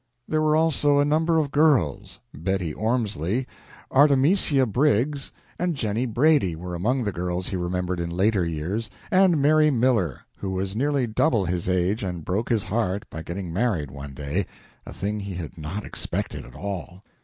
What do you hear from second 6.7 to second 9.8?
among the girls he remembered in later years, and Mary